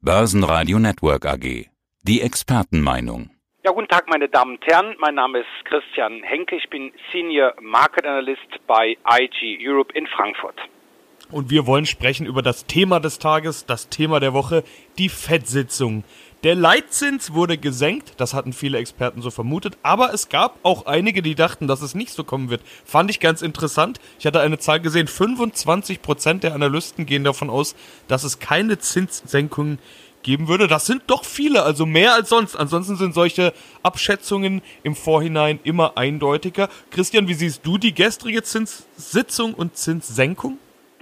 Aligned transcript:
Börsenradio 0.00 0.78
Network 0.78 1.26
AG. 1.26 1.66
Die 2.04 2.20
Expertenmeinung. 2.20 3.30
Ja, 3.64 3.72
guten 3.72 3.88
Tag, 3.88 4.08
meine 4.08 4.28
Damen 4.28 4.52
und 4.52 4.64
Herren. 4.64 4.94
Mein 5.00 5.16
Name 5.16 5.40
ist 5.40 5.64
Christian 5.64 6.22
Henke. 6.22 6.54
Ich 6.54 6.70
bin 6.70 6.92
Senior 7.10 7.52
Market 7.60 8.06
Analyst 8.06 8.46
bei 8.68 8.96
IG 9.10 9.58
Europe 9.60 9.92
in 9.98 10.06
Frankfurt. 10.06 10.54
Und 11.30 11.50
wir 11.50 11.66
wollen 11.66 11.84
sprechen 11.84 12.24
über 12.24 12.40
das 12.40 12.64
Thema 12.64 13.00
des 13.00 13.18
Tages, 13.18 13.66
das 13.66 13.90
Thema 13.90 14.18
der 14.18 14.32
Woche, 14.32 14.64
die 14.96 15.10
FED-Sitzung. 15.10 16.04
Der 16.42 16.54
Leitzins 16.54 17.34
wurde 17.34 17.58
gesenkt, 17.58 18.14
das 18.16 18.32
hatten 18.32 18.54
viele 18.54 18.78
Experten 18.78 19.20
so 19.20 19.30
vermutet, 19.30 19.76
aber 19.82 20.14
es 20.14 20.28
gab 20.30 20.58
auch 20.62 20.86
einige, 20.86 21.20
die 21.20 21.34
dachten, 21.34 21.66
dass 21.66 21.82
es 21.82 21.94
nicht 21.94 22.12
so 22.12 22.24
kommen 22.24 22.48
wird. 22.48 22.62
Fand 22.84 23.10
ich 23.10 23.20
ganz 23.20 23.42
interessant. 23.42 24.00
Ich 24.18 24.24
hatte 24.24 24.40
eine 24.40 24.58
Zahl 24.58 24.80
gesehen, 24.80 25.08
25% 25.08 26.38
der 26.38 26.54
Analysten 26.54 27.04
gehen 27.04 27.24
davon 27.24 27.50
aus, 27.50 27.74
dass 28.06 28.24
es 28.24 28.38
keine 28.38 28.78
Zinssenkungen 28.78 29.80
geben 30.22 30.48
würde. 30.48 30.66
Das 30.66 30.86
sind 30.86 31.02
doch 31.08 31.24
viele, 31.24 31.62
also 31.62 31.84
mehr 31.84 32.14
als 32.14 32.30
sonst. 32.30 32.56
Ansonsten 32.56 32.96
sind 32.96 33.14
solche 33.14 33.52
Abschätzungen 33.82 34.62
im 34.82 34.94
Vorhinein 34.94 35.60
immer 35.64 35.98
eindeutiger. 35.98 36.70
Christian, 36.90 37.28
wie 37.28 37.34
siehst 37.34 37.66
du 37.66 37.76
die 37.76 37.94
gestrige 37.94 38.42
Zinssitzung 38.42 39.54
und 39.54 39.76
Zinssenkung? 39.76 40.58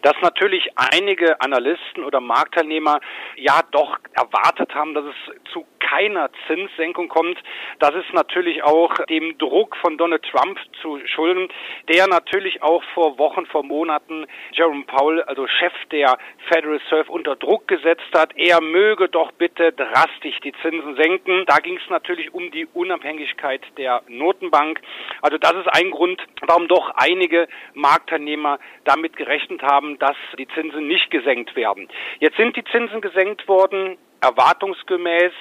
Dass 0.06 0.14
natürlich 0.22 0.68
einige 0.76 1.40
Analysten 1.40 2.04
oder 2.04 2.20
Marktteilnehmer 2.20 3.00
ja 3.34 3.60
doch 3.72 3.98
erwartet 4.12 4.72
haben, 4.72 4.94
dass 4.94 5.04
es 5.04 5.52
zu 5.52 5.66
keiner 5.96 6.30
Zinssenkung 6.46 7.08
kommt. 7.08 7.38
Das 7.78 7.94
ist 7.94 8.12
natürlich 8.12 8.62
auch 8.62 8.92
dem 9.08 9.38
Druck 9.38 9.76
von 9.76 9.96
Donald 9.96 10.22
Trump 10.24 10.58
zu 10.82 10.98
schulden, 11.06 11.48
der 11.88 12.06
natürlich 12.06 12.62
auch 12.62 12.82
vor 12.94 13.18
Wochen, 13.18 13.46
vor 13.46 13.62
Monaten 13.64 14.26
Jerome 14.52 14.84
Powell, 14.84 15.22
also 15.22 15.46
Chef 15.46 15.72
der 15.90 16.18
Federal 16.48 16.76
Reserve, 16.76 17.10
unter 17.10 17.36
Druck 17.36 17.66
gesetzt 17.68 18.10
hat. 18.14 18.36
Er 18.36 18.60
möge 18.60 19.08
doch 19.08 19.32
bitte 19.32 19.72
drastisch 19.72 20.38
die 20.40 20.52
Zinsen 20.62 20.96
senken. 20.96 21.44
Da 21.46 21.58
ging 21.58 21.78
es 21.82 21.88
natürlich 21.88 22.34
um 22.34 22.50
die 22.50 22.66
Unabhängigkeit 22.66 23.62
der 23.78 24.02
Notenbank. 24.08 24.80
Also 25.22 25.38
das 25.38 25.54
ist 25.54 25.68
ein 25.68 25.90
Grund, 25.90 26.22
warum 26.46 26.68
doch 26.68 26.90
einige 26.96 27.48
Marktteilnehmer 27.74 28.58
damit 28.84 29.16
gerechnet 29.16 29.62
haben, 29.62 29.98
dass 29.98 30.16
die 30.38 30.48
Zinsen 30.48 30.86
nicht 30.88 31.10
gesenkt 31.10 31.56
werden. 31.56 31.88
Jetzt 32.18 32.36
sind 32.36 32.54
die 32.56 32.64
Zinsen 32.64 33.00
gesenkt 33.00 33.48
worden, 33.48 33.96
erwartungsgemäß 34.20 35.32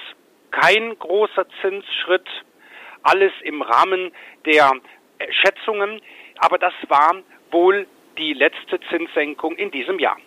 kein 0.60 0.98
großer 1.00 1.46
Zinsschritt, 1.62 2.28
alles 3.04 3.32
im 3.44 3.62
Rahmen 3.62 4.12
der 4.46 4.72
Schätzungen, 5.30 6.02
aber 6.38 6.58
das 6.58 6.74
war 6.88 7.16
wohl 7.52 7.88
die 8.18 8.34
letzte 8.34 8.80
Zinssenkung 8.90 9.56
in 9.56 9.72
diesem 9.72 10.00
Jahr. 10.00 10.18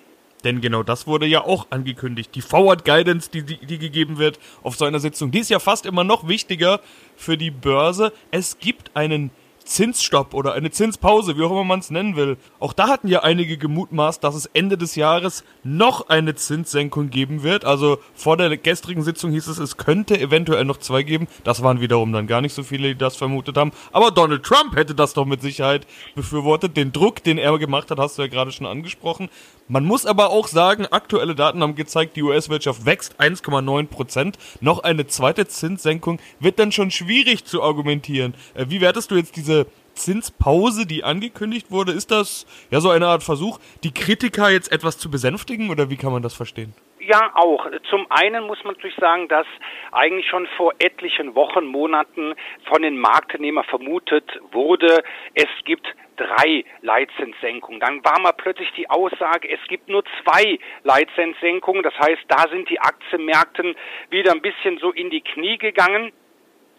Denn 0.45 0.61
genau 0.61 0.85
das 0.85 1.07
wurde 1.07 1.27
ja 1.27 1.41
auch 1.41 1.67
angekündigt. 1.71 2.35
Die 2.35 2.43
Forward 2.43 2.85
Guidance, 2.85 3.31
die, 3.31 3.43
die, 3.43 3.67
die, 3.67 3.79
gegeben 3.79 4.19
wird 4.19 4.39
auf 4.63 4.77
so 4.77 4.85
einer 4.85 5.01
Sitzung, 5.01 5.33
die 5.33 5.41
ist 5.41 5.51
ja 5.51 5.59
fast 5.59 5.85
immer 5.85 6.05
noch 6.05 6.29
wichtiger 6.29 6.81
für 7.17 7.37
die 7.37 7.51
Börse. 7.51 8.13
Es 8.31 8.59
gibt 8.59 8.95
einen 8.95 9.33
Zinsstopp 9.69 10.33
oder 10.35 10.55
eine 10.55 10.71
Zinspause, 10.71 11.37
wie 11.37 11.43
auch 11.43 11.51
immer 11.51 11.65
man 11.65 11.81
es 11.81 11.91
nennen 11.91 12.17
will. 12.17 12.39
Auch 12.59 12.73
da 12.73 12.89
hatten 12.89 13.09
ja 13.09 13.23
einige 13.23 13.59
gemutmaßt, 13.59 14.25
dass 14.25 14.35
es 14.35 14.47
Ende 14.47 14.79
des 14.79 14.97
Jahres 14.97 15.45
noch 15.63 16.09
eine 16.09 16.35
Zinssenkung 16.35 17.11
geben 17.11 17.43
wird. 17.43 17.65
Also 17.65 17.99
vor 18.15 18.37
der 18.37 18.57
gestrigen 18.57 19.03
Sitzung 19.03 19.31
hieß 19.31 19.47
es, 19.47 19.59
es 19.59 19.77
könnte 19.77 20.19
eventuell 20.19 20.65
noch 20.65 20.79
zwei 20.79 21.03
geben. 21.03 21.29
Das 21.45 21.63
waren 21.63 21.81
wiederum 21.81 22.13
dann 22.13 22.27
gar 22.27 22.41
nicht 22.41 22.55
so 22.55 22.63
viele, 22.63 22.89
die 22.89 22.99
das 22.99 23.17
vermutet 23.17 23.57
haben. 23.59 23.73
Aber 23.93 24.11
Donald 24.11 24.43
Trump 24.43 24.75
hätte 24.75 24.95
das 24.95 25.13
doch 25.13 25.27
mit 25.27 25.43
Sicherheit 25.43 25.87
befürwortet. 26.15 26.77
Den 26.77 26.93
Druck, 26.93 27.23
den 27.23 27.37
er 27.37 27.59
gemacht 27.59 27.91
hat, 27.91 27.99
hast 27.99 28.17
du 28.17 28.23
ja 28.23 28.29
gerade 28.29 28.53
schon 28.53 28.67
angesprochen. 28.67 29.29
Man 29.71 29.85
muss 29.85 30.07
aber 30.07 30.31
auch 30.31 30.49
sagen, 30.49 30.87
aktuelle 30.87 31.35
Daten 31.35 31.63
haben 31.63 31.75
gezeigt, 31.75 32.17
die 32.17 32.23
US-Wirtschaft 32.23 32.87
wächst 32.87 33.21
1,9 33.21 33.87
Prozent. 33.89 34.39
Noch 34.63 34.79
eine 34.79 35.07
zweite 35.07 35.47
Zinssenkung 35.47 36.21
wird 36.41 36.59
dann 36.59 36.73
schon 36.73 36.91
schwierig 36.91 37.45
zu 37.45 37.63
argumentieren. 37.63 38.33
Äh, 38.55 38.67
wie 38.69 38.81
wertest 38.81 39.11
du 39.11 39.17
jetzt 39.17 39.37
diese 39.37 39.58
Zinspause, 39.95 40.87
die 40.87 41.05
angekündigt 41.05 41.71
wurde? 41.71 41.93
Ist 41.93 42.11
das 42.11 42.47
ja 42.71 42.81
so 42.81 42.91
eine 42.91 43.07
Art 43.09 43.23
Versuch, 43.23 43.59
die 43.83 43.93
Kritiker 43.93 44.51
jetzt 44.51 44.73
etwas 44.73 44.99
zu 44.99 45.11
besänftigen 45.11 45.71
oder 45.71 45.91
wie 45.91 45.97
kann 45.97 46.13
man 46.13 46.23
das 46.23 46.35
verstehen? 46.35 46.75
Ja, 47.01 47.31
auch. 47.35 47.67
Zum 47.89 48.07
einen 48.11 48.45
muss 48.45 48.63
man 48.65 48.75
natürlich 48.75 48.97
sagen, 48.97 49.29
dass 49.29 49.47
eigentlich 49.93 50.27
schon 50.29 50.47
vor 50.59 50.75
etlichen 50.79 51.35
Wochen, 51.35 51.65
Monaten 51.65 52.35
von 52.69 52.83
den 52.83 52.99
Marktnehmern 52.99 53.65
vermutet 53.65 54.25
wurde, 54.53 55.03
es 55.33 55.49
gibt 55.65 55.87
drei 56.17 56.65
Leitzinssenkungen. 56.83 57.81
Dann 57.81 58.05
war 58.05 58.21
mal 58.21 58.33
plötzlich 58.33 58.71
die 58.77 58.91
Aussage, 58.91 59.49
es 59.49 59.61
gibt 59.69 59.89
nur 59.89 60.05
zwei 60.23 60.59
Leitzinssenkungen. 60.83 61.83
Das 61.83 61.95
heißt, 61.99 62.23
da 62.29 62.49
sind 62.51 62.69
die 62.69 62.81
Aktienmärkten 62.81 63.75
wieder 64.11 64.33
ein 64.33 64.43
bisschen 64.43 64.79
so 64.79 64.93
in 64.93 65.09
die 65.09 65.23
Knie 65.23 65.57
gegangen. 65.57 66.13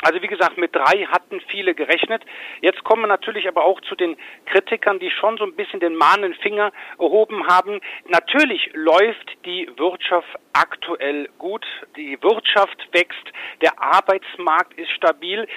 Also 0.02 0.22
wie 0.22 0.28
gesagt, 0.28 0.58
mit 0.58 0.74
drei 0.74 1.06
hatten 1.06 1.42
viele 1.48 1.76
gerechnet. 1.76 2.24
Jetzt 2.62 2.84
kommen 2.84 3.04
wir 3.04 3.08
natürlich 3.08 3.48
aber 3.48 3.66
auch 3.66 3.82
zu 3.82 3.96
den 3.96 4.16
Kritikern, 4.46 5.00
die 5.00 5.12
schon 5.12 5.38
so 5.38 5.44
ein 5.44 5.56
bisschen 5.56 5.82
den 5.82 5.96
mahnenden 5.96 6.36
Finger 6.36 6.72
erhoben 6.98 7.48
haben. 7.48 7.82
Natürlich 8.08 8.70
läuft 8.74 9.46
die 9.46 9.70
Wirtschaft 9.78 10.30
aktuell 10.54 11.30
gut. 11.38 11.66
Die 11.98 12.18
Wirtschaft 12.22 12.88
wächst. 12.94 13.34
Der 13.62 13.82
Arbeitsmarkt 13.82 14.74
ist 14.80 14.92
stabil. 14.92 15.48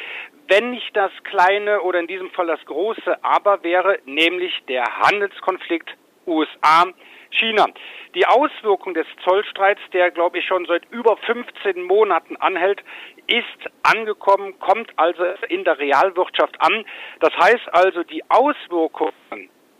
Wenn 0.48 0.72
nicht 0.72 0.96
das 0.96 1.12
kleine 1.22 1.80
oder 1.82 2.00
in 2.00 2.08
diesem 2.08 2.30
Fall 2.30 2.48
das 2.48 2.64
große 2.66 3.22
Aber 3.22 3.62
wäre, 3.62 4.00
nämlich 4.06 4.52
der 4.66 4.84
Handelskonflikt 4.84 5.88
USA 6.26 6.86
China. 7.32 7.66
Die 8.14 8.26
Auswirkung 8.26 8.94
des 8.94 9.06
Zollstreits, 9.24 9.80
der 9.92 10.10
glaube 10.10 10.38
ich 10.38 10.46
schon 10.46 10.66
seit 10.66 10.84
über 10.90 11.16
15 11.16 11.82
Monaten 11.82 12.36
anhält, 12.36 12.82
ist 13.26 13.70
angekommen, 13.82 14.58
kommt 14.58 14.90
also 14.96 15.24
in 15.48 15.64
der 15.64 15.78
Realwirtschaft 15.78 16.60
an. 16.60 16.84
Das 17.20 17.34
heißt 17.36 17.72
also, 17.72 18.02
die 18.02 18.22
Auswirkungen 18.28 19.12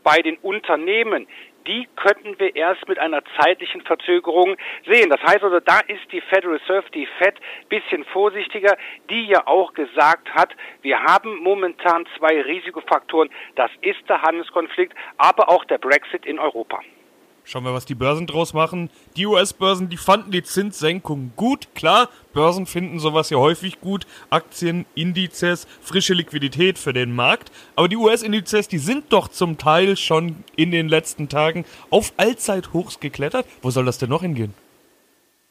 bei 0.02 0.18
den 0.18 0.36
Unternehmen, 0.38 1.28
die 1.66 1.88
könnten 1.96 2.38
wir 2.38 2.56
erst 2.56 2.88
mit 2.88 2.98
einer 2.98 3.22
zeitlichen 3.40 3.82
Verzögerung 3.82 4.56
sehen. 4.84 5.10
Das 5.10 5.22
heißt 5.22 5.44
also, 5.44 5.60
da 5.60 5.80
ist 5.80 6.10
die 6.10 6.20
Federal 6.20 6.56
Reserve, 6.56 6.90
die 6.92 7.06
Fed, 7.18 7.36
bisschen 7.68 8.04
vorsichtiger, 8.06 8.76
die 9.10 9.26
ja 9.26 9.46
auch 9.46 9.72
gesagt 9.74 10.32
hat, 10.34 10.54
wir 10.82 11.02
haben 11.02 11.36
momentan 11.36 12.06
zwei 12.18 12.40
Risikofaktoren. 12.40 13.30
Das 13.54 13.70
ist 13.80 14.08
der 14.08 14.22
Handelskonflikt, 14.22 14.94
aber 15.18 15.48
auch 15.48 15.64
der 15.64 15.78
Brexit 15.78 16.26
in 16.26 16.38
Europa. 16.38 16.80
Schauen 17.44 17.64
wir, 17.64 17.74
was 17.74 17.84
die 17.84 17.96
Börsen 17.96 18.26
draus 18.28 18.54
machen. 18.54 18.88
Die 19.16 19.26
US-Börsen, 19.26 19.88
die 19.88 19.96
fanden 19.96 20.30
die 20.30 20.44
Zinssenkung 20.44 21.32
gut. 21.34 21.74
Klar, 21.74 22.08
Börsen 22.32 22.66
finden 22.66 23.00
sowas 23.00 23.30
ja 23.30 23.38
häufig 23.38 23.80
gut. 23.80 24.06
Aktien, 24.30 24.86
Indizes, 24.94 25.66
frische 25.80 26.14
Liquidität 26.14 26.78
für 26.78 26.92
den 26.92 27.14
Markt. 27.14 27.50
Aber 27.74 27.88
die 27.88 27.96
US-Indizes, 27.96 28.68
die 28.68 28.78
sind 28.78 29.12
doch 29.12 29.26
zum 29.26 29.58
Teil 29.58 29.96
schon 29.96 30.44
in 30.54 30.70
den 30.70 30.88
letzten 30.88 31.28
Tagen 31.28 31.64
auf 31.90 32.12
Allzeithochs 32.16 33.00
geklettert. 33.00 33.46
Wo 33.60 33.70
soll 33.70 33.84
das 33.84 33.98
denn 33.98 34.10
noch 34.10 34.22
hingehen? 34.22 34.54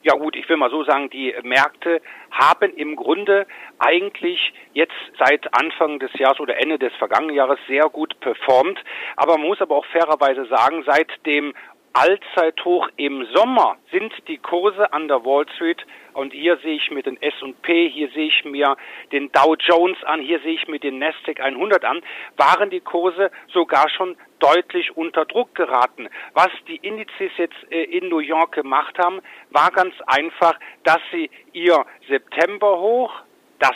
Ja 0.04 0.16
gut, 0.16 0.36
ich 0.36 0.50
will 0.50 0.58
mal 0.58 0.72
so 0.72 0.84
sagen, 0.84 1.12
die 1.12 1.36
Märkte 1.44 2.02
haben 2.32 2.76
im 2.76 2.96
Grunde 2.96 3.46
eigentlich 3.78 4.52
jetzt 4.74 4.96
seit 5.20 5.54
Anfang 5.54 6.00
des 6.00 6.12
Jahres 6.14 6.40
oder 6.40 6.58
Ende 6.58 6.80
des 6.80 6.92
vergangenen 6.96 7.36
Jahres 7.36 7.60
sehr 7.68 7.88
gut 7.90 8.20
performt. 8.20 8.80
Aber 9.16 9.38
man 9.38 9.48
muss 9.48 9.62
aber 9.62 9.76
auch 9.76 9.86
fairerweise 9.86 10.46
sagen, 10.46 10.84
seit 10.88 11.08
dem 11.28 11.54
Allzeithoch 11.94 12.88
im 12.96 13.26
Sommer 13.34 13.78
sind 13.92 14.14
die 14.28 14.38
Kurse 14.38 14.94
an 14.94 15.08
der 15.08 15.26
Wall 15.26 15.46
Street 15.56 15.86
und 16.14 16.32
hier 16.32 16.58
sehe 16.58 16.76
ich 16.76 16.90
mir 16.90 17.04
den 17.04 17.22
S&P, 17.22 17.90
hier 17.90 18.10
sehe 18.12 18.28
ich 18.28 18.46
mir 18.46 18.78
den 19.12 19.32
Dow 19.32 19.56
Jones 19.60 20.02
an, 20.06 20.22
hier 20.22 20.40
sehe 20.40 20.54
ich 20.54 20.68
mir 20.68 20.80
den 20.80 21.00
Nasdaq 21.00 21.40
100 21.40 21.84
an, 21.84 22.02
waren 22.38 22.70
die 22.70 22.80
Kurse 22.80 23.30
sogar 23.52 23.90
schon 23.90 24.16
deutlich 24.40 24.96
unter 24.96 25.26
Druck 25.26 25.54
geraten. 25.56 26.08
Was 26.34 26.50
die 26.68 26.78
Indizes 26.78 27.32
jetzt 27.38 27.72
äh, 27.72 27.84
in 27.84 28.10
New 28.10 28.20
York 28.20 28.54
gemacht 28.54 28.98
haben, 28.98 29.22
war 29.50 29.72
ganz 29.72 29.94
einfach, 30.08 30.58
dass 30.84 31.00
sie 31.12 31.30
ihr 31.54 31.86
September 32.08 32.80
hoch, 32.80 33.12
das 33.60 33.76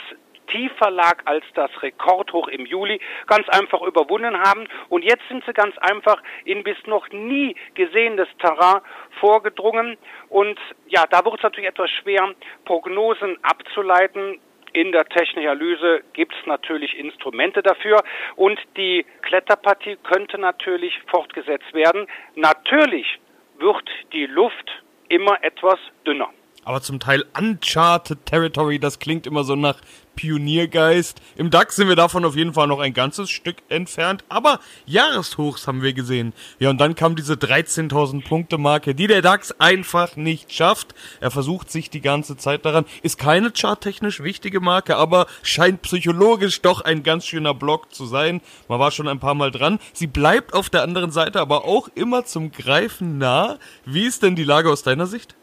tiefer 0.56 0.90
lag 0.90 1.22
als 1.26 1.44
das 1.54 1.70
Rekordhoch 1.82 2.48
im 2.48 2.66
Juli, 2.66 3.00
ganz 3.28 3.48
einfach 3.50 3.82
überwunden 3.82 4.38
haben. 4.40 4.68
Und 4.90 5.04
jetzt 5.04 5.28
sind 5.28 5.44
sie 5.46 5.54
ganz 5.54 5.78
einfach 5.80 6.22
in 6.46 6.64
bis 6.64 6.78
noch 6.86 7.10
nie 7.10 7.56
gesehenes 7.74 8.28
Terrain 8.40 8.82
vorgedrungen. 9.20 9.98
Und 10.30 10.60
ja, 10.88 11.06
da 11.10 11.24
wird 11.26 11.36
es 11.36 11.44
natürlich 11.44 11.70
etwas 11.70 11.90
schwer, 11.92 12.34
Prognosen 12.66 13.38
abzuleiten. 13.44 14.40
In 14.74 14.92
der 14.92 15.06
technischen 15.06 15.48
Analyse 15.48 16.02
gibt 16.14 16.34
es 16.34 16.46
natürlich 16.46 16.98
Instrumente 17.00 17.64
dafür 17.64 18.04
und 18.36 18.60
die 18.76 19.06
Kletterpartie 19.22 19.96
könnte 20.04 20.38
natürlich 20.38 21.00
fortgesetzt 21.08 21.74
werden. 21.74 22.08
Natürlich 22.36 23.20
wird 23.58 23.90
die 24.12 24.26
Luft 24.26 24.84
immer 25.08 25.42
etwas 25.44 25.80
dünner. 26.06 26.30
Aber 26.66 26.82
zum 26.82 27.00
Teil 27.00 27.24
Uncharted 27.38 28.26
Territory. 28.26 28.80
Das 28.80 29.00
klingt 29.00 29.26
immer 29.26 29.44
so 29.44 29.56
nach 29.56 29.78
Pioniergeist. 30.16 31.22
Im 31.36 31.50
DAX 31.50 31.76
sind 31.76 31.88
wir 31.88 31.96
davon 31.96 32.26
auf 32.26 32.36
jeden 32.36 32.54
Fall 32.54 32.68
noch 32.68 32.80
ein 32.80 32.94
ganzes 32.94 33.30
Stück 33.30 33.58
entfernt, 33.70 34.24
aber 34.30 34.60
Jahreshochs 34.86 35.68
haben 35.68 35.82
wir 35.82 35.94
gesehen. 35.94 36.34
Ja, 36.60 36.70
und 36.70 36.80
dann 36.80 36.96
kam 36.96 37.16
diese 37.16 37.34
13.000 37.34 38.26
Punkte 38.26 38.58
Marke, 38.58 38.96
die 38.96 39.08
der 39.08 39.22
DAX 39.22 39.54
einfach 39.60 40.16
nicht 40.16 40.52
schafft. 40.52 40.96
Er 41.20 41.32
versucht 41.32 41.70
sich 41.70 41.90
die 41.90 42.02
ganze 42.02 42.38
Zeit 42.38 42.66
daran. 42.66 42.86
Ist 43.04 43.20
keine 43.20 43.52
charttechnisch 43.52 44.24
wichtige 44.24 44.60
Marke, 44.60 44.96
aber 44.96 45.28
scheint 45.44 45.82
psychologisch 45.84 46.62
doch 46.62 46.82
ein 46.82 47.04
ganz 47.04 47.26
schöner 47.26 47.54
Block 47.54 47.94
zu 47.94 48.06
sein. 48.06 48.42
Man 48.68 48.80
war 48.80 48.92
schon 48.92 49.08
ein 49.08 49.20
paar 49.20 49.36
Mal 49.36 49.52
dran. 49.52 49.80
Sie 49.94 50.08
bleibt 50.08 50.54
auf 50.54 50.70
der 50.70 50.84
anderen 50.84 51.12
Seite 51.12 51.40
aber 51.42 51.66
auch 51.66 51.90
immer 51.94 52.26
zum 52.26 52.52
Greifen 52.52 53.18
nah. 53.18 53.60
Wie 53.86 54.06
ist 54.06 54.24
denn 54.24 54.36
die 54.36 54.44
Lage 54.44 54.72
aus 54.72 54.84
deiner 54.84 55.06
Sicht? 55.06 55.36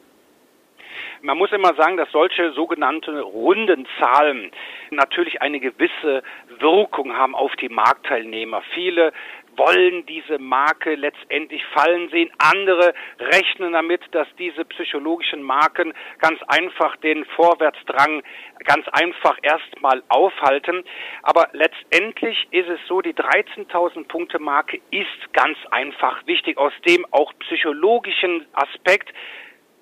Man 1.24 1.38
muss 1.38 1.52
immer 1.52 1.72
sagen, 1.74 1.96
dass 1.96 2.10
solche 2.10 2.50
sogenannte 2.50 3.20
runden 3.20 3.86
Zahlen 4.00 4.50
natürlich 4.90 5.40
eine 5.40 5.60
gewisse 5.60 6.24
Wirkung 6.58 7.16
haben 7.16 7.36
auf 7.36 7.54
die 7.54 7.68
Marktteilnehmer. 7.68 8.60
Viele 8.74 9.12
wollen 9.56 10.04
diese 10.06 10.40
Marke 10.40 10.96
letztendlich 10.96 11.64
fallen 11.66 12.08
sehen. 12.08 12.28
Andere 12.38 12.92
rechnen 13.20 13.72
damit, 13.72 14.00
dass 14.10 14.26
diese 14.36 14.64
psychologischen 14.64 15.44
Marken 15.44 15.94
ganz 16.18 16.40
einfach 16.48 16.96
den 16.96 17.24
Vorwärtsdrang 17.36 18.24
ganz 18.64 18.88
einfach 18.88 19.38
erstmal 19.42 20.02
aufhalten. 20.08 20.82
Aber 21.22 21.50
letztendlich 21.52 22.48
ist 22.50 22.68
es 22.68 22.80
so, 22.88 23.00
die 23.00 23.14
13.000 23.14 24.08
Punkte 24.08 24.40
Marke 24.40 24.80
ist 24.90 25.32
ganz 25.32 25.56
einfach 25.70 26.26
wichtig 26.26 26.58
aus 26.58 26.72
dem 26.84 27.06
auch 27.12 27.32
psychologischen 27.46 28.44
Aspekt. 28.54 29.12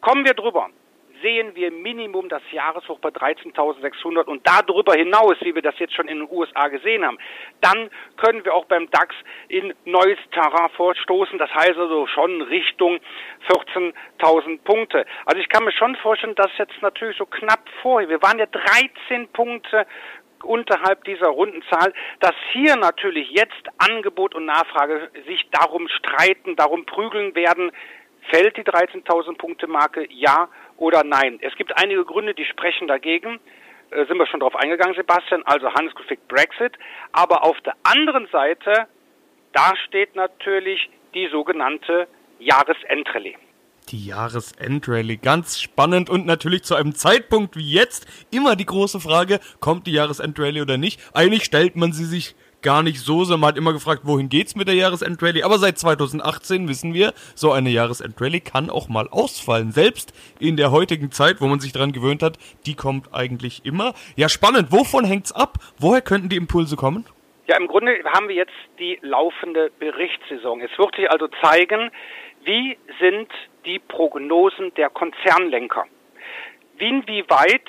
Kommen 0.02 0.26
wir 0.26 0.34
drüber 0.34 0.68
sehen 1.22 1.54
wir 1.54 1.70
Minimum 1.70 2.28
das 2.28 2.42
Jahreshoch 2.50 2.98
bei 2.98 3.10
13.600 3.10 4.24
und 4.24 4.46
darüber 4.46 4.94
hinaus, 4.94 5.36
wie 5.40 5.54
wir 5.54 5.62
das 5.62 5.78
jetzt 5.78 5.94
schon 5.94 6.08
in 6.08 6.20
den 6.20 6.28
USA 6.30 6.68
gesehen 6.68 7.04
haben, 7.04 7.18
dann 7.60 7.90
können 8.16 8.44
wir 8.44 8.54
auch 8.54 8.66
beim 8.66 8.90
DAX 8.90 9.14
in 9.48 9.74
neues 9.84 10.18
Terrain 10.32 10.70
vorstoßen. 10.76 11.38
Das 11.38 11.52
heißt 11.54 11.78
also 11.78 12.06
schon 12.06 12.42
Richtung 12.42 12.98
14.000 13.48 14.62
Punkte. 14.62 15.06
Also 15.24 15.40
ich 15.40 15.48
kann 15.48 15.64
mir 15.64 15.72
schon 15.72 15.96
vorstellen, 15.96 16.34
dass 16.34 16.50
jetzt 16.58 16.80
natürlich 16.82 17.16
so 17.16 17.26
knapp 17.26 17.68
vorher, 17.82 18.08
wir 18.08 18.22
waren 18.22 18.38
ja 18.38 18.46
13 18.46 19.28
Punkte 19.28 19.86
unterhalb 20.42 21.04
dieser 21.04 21.28
Rundenzahl, 21.28 21.92
dass 22.20 22.34
hier 22.52 22.76
natürlich 22.76 23.30
jetzt 23.30 23.62
Angebot 23.78 24.34
und 24.34 24.46
Nachfrage 24.46 25.10
sich 25.26 25.46
darum 25.50 25.88
streiten, 25.88 26.56
darum 26.56 26.86
prügeln 26.86 27.34
werden, 27.34 27.72
fällt 28.30 28.56
die 28.56 28.62
13.000 28.62 29.36
Punkte 29.36 29.66
Marke, 29.66 30.06
ja 30.10 30.48
oder 30.80 31.04
nein. 31.04 31.38
Es 31.42 31.54
gibt 31.54 31.76
einige 31.78 32.04
Gründe, 32.04 32.34
die 32.34 32.44
sprechen 32.44 32.88
dagegen. 32.88 33.38
Äh, 33.90 34.06
sind 34.06 34.16
wir 34.16 34.26
schon 34.26 34.40
darauf 34.40 34.56
eingegangen, 34.56 34.96
Sebastian, 34.96 35.42
also 35.44 35.72
Handelskonflikt 35.72 36.26
Brexit. 36.26 36.72
Aber 37.12 37.44
auf 37.44 37.60
der 37.60 37.74
anderen 37.84 38.26
Seite, 38.32 38.86
da 39.52 39.74
steht 39.86 40.16
natürlich 40.16 40.90
die 41.14 41.28
sogenannte 41.28 42.08
Jahresendrallye. 42.38 43.36
Die 43.90 44.06
Jahresendrallye, 44.06 45.16
ganz 45.16 45.60
spannend 45.60 46.08
und 46.08 46.24
natürlich 46.24 46.62
zu 46.62 46.76
einem 46.76 46.94
Zeitpunkt 46.94 47.56
wie 47.56 47.72
jetzt 47.72 48.06
immer 48.30 48.56
die 48.56 48.66
große 48.66 49.00
Frage, 49.00 49.40
kommt 49.58 49.86
die 49.86 49.92
Jahresendrallye 49.92 50.62
oder 50.62 50.78
nicht? 50.78 51.00
Eigentlich 51.12 51.44
stellt 51.44 51.76
man 51.76 51.92
sie 51.92 52.04
sich 52.04 52.36
gar 52.62 52.82
nicht 52.82 53.00
so, 53.00 53.24
sondern 53.24 53.40
man 53.40 53.48
hat 53.48 53.58
immer 53.58 53.72
gefragt, 53.72 54.02
wohin 54.04 54.28
geht's 54.28 54.54
mit 54.54 54.68
der 54.68 54.74
Jahresendrallye? 54.74 55.42
Aber 55.44 55.58
seit 55.58 55.78
2018 55.78 56.68
wissen 56.68 56.94
wir, 56.94 57.12
so 57.34 57.52
eine 57.52 57.70
Jahresendrallye 57.70 58.40
kann 58.40 58.70
auch 58.70 58.88
mal 58.88 59.08
ausfallen. 59.08 59.72
Selbst 59.72 60.12
in 60.38 60.56
der 60.56 60.70
heutigen 60.70 61.10
Zeit, 61.10 61.40
wo 61.40 61.46
man 61.46 61.60
sich 61.60 61.72
dran 61.72 61.92
gewöhnt 61.92 62.22
hat, 62.22 62.38
die 62.66 62.74
kommt 62.74 63.14
eigentlich 63.14 63.64
immer. 63.64 63.94
Ja, 64.16 64.28
spannend. 64.28 64.72
Wovon 64.72 65.04
hängt's 65.04 65.32
ab? 65.32 65.58
Woher 65.78 66.02
könnten 66.02 66.28
die 66.28 66.36
Impulse 66.36 66.76
kommen? 66.76 67.06
Ja, 67.46 67.56
im 67.56 67.66
Grunde 67.66 67.92
haben 68.04 68.28
wir 68.28 68.36
jetzt 68.36 68.54
die 68.78 68.98
laufende 69.02 69.70
Berichtssaison. 69.78 70.60
Es 70.60 70.70
wird 70.78 70.94
sich 70.94 71.10
also 71.10 71.26
zeigen, 71.42 71.90
wie 72.44 72.78
sind 73.00 73.28
die 73.64 73.78
Prognosen 73.78 74.72
der 74.74 74.88
Konzernlenker? 74.88 75.84
Inwieweit 76.78 77.66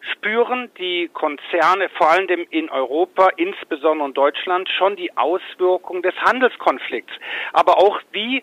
spüren 0.00 0.70
die 0.78 1.10
Konzerne 1.12 1.88
vor 1.90 2.10
allem 2.10 2.46
in 2.50 2.70
Europa, 2.70 3.30
insbesondere 3.36 4.08
in 4.08 4.14
Deutschland, 4.14 4.68
schon 4.68 4.96
die 4.96 5.16
Auswirkungen 5.16 6.02
des 6.02 6.14
Handelskonflikts. 6.16 7.12
Aber 7.52 7.78
auch 7.78 8.00
wie 8.12 8.42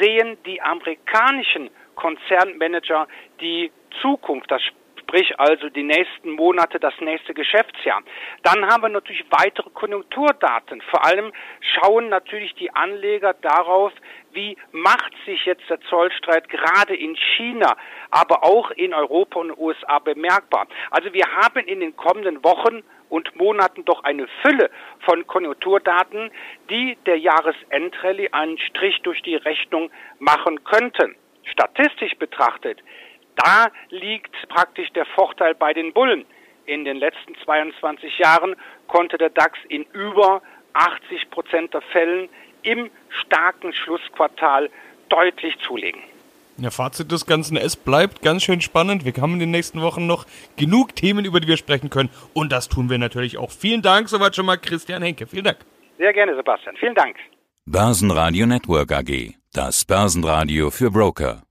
sehen 0.00 0.36
die 0.44 0.60
amerikanischen 0.60 1.70
Konzernmanager 1.94 3.08
die 3.40 3.72
Zukunft, 4.00 4.50
das 4.50 4.62
sprich 5.08 5.38
also 5.40 5.70
die 5.70 5.82
nächsten 5.82 6.32
Monate, 6.32 6.78
das 6.78 6.94
nächste 7.00 7.32
Geschäftsjahr. 7.32 8.02
Dann 8.42 8.66
haben 8.66 8.82
wir 8.82 8.88
natürlich 8.90 9.24
weitere 9.30 9.70
Konjunkturdaten. 9.70 10.82
Vor 10.82 11.04
allem 11.04 11.32
schauen 11.60 12.08
natürlich 12.10 12.54
die 12.54 12.70
Anleger 12.74 13.34
darauf, 13.40 13.92
wie 14.32 14.56
macht 14.72 15.12
sich 15.24 15.46
jetzt 15.46 15.68
der 15.70 15.80
Zollstreit 15.82 16.48
gerade 16.48 16.94
in 16.94 17.16
China, 17.36 17.76
aber 18.10 18.44
auch 18.44 18.70
in 18.72 18.92
Europa 18.92 19.40
und 19.40 19.56
USA 19.56 19.98
bemerkbar. 19.98 20.66
Also 20.90 21.12
wir 21.12 21.24
haben 21.26 21.66
in 21.66 21.80
den 21.80 21.96
kommenden 21.96 22.44
Wochen 22.44 22.82
und 23.08 23.34
Monaten 23.36 23.86
doch 23.86 24.04
eine 24.04 24.26
Fülle 24.42 24.70
von 25.06 25.26
Konjunkturdaten, 25.26 26.30
die 26.68 26.98
der 27.06 27.18
Jahresendrallye 27.18 28.28
einen 28.32 28.58
Strich 28.58 29.00
durch 29.02 29.22
die 29.22 29.36
Rechnung 29.36 29.90
machen 30.18 30.62
könnten. 30.64 31.16
Statistisch 31.44 32.14
betrachtet 32.18 32.82
da 33.38 33.68
liegt 33.90 34.34
praktisch 34.48 34.90
der 34.92 35.06
Vorteil 35.06 35.54
bei 35.54 35.72
den 35.72 35.92
Bullen. 35.92 36.24
In 36.66 36.84
den 36.84 36.98
letzten 36.98 37.34
22 37.44 38.18
Jahren 38.18 38.54
konnte 38.86 39.16
der 39.16 39.30
DAX 39.30 39.58
in 39.68 39.84
über 39.92 40.42
80 40.74 41.30
Prozent 41.30 41.72
der 41.72 41.80
Fällen 41.80 42.28
im 42.62 42.90
starken 43.08 43.72
Schlussquartal 43.72 44.68
deutlich 45.08 45.56
zulegen. 45.66 46.02
Ja, 46.58 46.70
Fazit 46.70 47.12
des 47.12 47.24
Ganzen, 47.24 47.56
es 47.56 47.76
bleibt 47.76 48.20
ganz 48.20 48.42
schön 48.42 48.60
spannend. 48.60 49.04
Wir 49.04 49.12
haben 49.22 49.34
in 49.34 49.38
den 49.38 49.52
nächsten 49.52 49.80
Wochen 49.80 50.06
noch 50.08 50.26
genug 50.56 50.96
Themen, 50.96 51.24
über 51.24 51.38
die 51.38 51.46
wir 51.46 51.56
sprechen 51.56 51.88
können. 51.88 52.10
Und 52.34 52.50
das 52.50 52.68
tun 52.68 52.90
wir 52.90 52.98
natürlich 52.98 53.38
auch. 53.38 53.52
Vielen 53.52 53.80
Dank 53.80 54.08
soweit 54.08 54.34
schon 54.34 54.46
mal, 54.46 54.58
Christian 54.58 55.02
Henke. 55.02 55.28
Vielen 55.28 55.44
Dank. 55.44 55.58
Sehr 55.98 56.12
gerne, 56.12 56.34
Sebastian. 56.34 56.76
Vielen 56.76 56.96
Dank. 56.96 57.16
Börsenradio 57.64 58.46
Network 58.46 58.90
AG. 58.92 59.34
Das 59.52 59.84
Börsenradio 59.84 60.70
für 60.70 60.90
Broker. 60.90 61.47